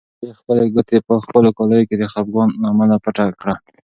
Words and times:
هیلې 0.19 0.33
خپلې 0.39 0.63
ګوتې 0.73 0.97
په 1.07 1.13
خپلو 1.25 1.49
کالیو 1.57 1.87
کې 1.89 1.95
د 1.97 2.03
خپګان 2.13 2.49
له 2.61 2.67
امله 2.71 2.95
پټې 3.03 3.25
کړې. 3.39 3.55